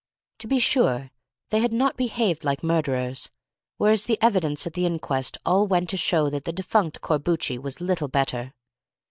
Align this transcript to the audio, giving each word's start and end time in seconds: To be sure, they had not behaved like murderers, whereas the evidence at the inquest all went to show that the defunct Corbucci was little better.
To 0.39 0.47
be 0.47 0.57
sure, 0.57 1.11
they 1.51 1.59
had 1.59 1.71
not 1.71 1.95
behaved 1.95 2.43
like 2.43 2.63
murderers, 2.63 3.29
whereas 3.77 4.05
the 4.05 4.17
evidence 4.19 4.65
at 4.65 4.73
the 4.73 4.87
inquest 4.87 5.37
all 5.45 5.67
went 5.67 5.91
to 5.91 5.95
show 5.97 6.27
that 6.31 6.43
the 6.45 6.51
defunct 6.51 7.01
Corbucci 7.01 7.59
was 7.59 7.79
little 7.81 8.07
better. 8.07 8.55